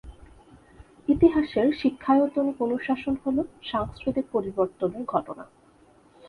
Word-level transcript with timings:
ইতিহাসের 1.07 1.67
শিক্ষায়তনিক 1.73 2.57
অনুশাসন 2.61 3.15
হল 3.23 3.37
সাংস্কৃতিক 3.63 4.25
পরিবর্তনের 4.31 5.03
ঘটনা। 5.05 5.43